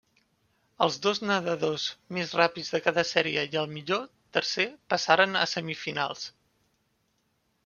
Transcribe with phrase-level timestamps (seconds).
[0.85, 1.83] Els dos nedadors
[2.17, 6.27] més ràpids de cada sèrie i el millor tercer passaren a semifinals.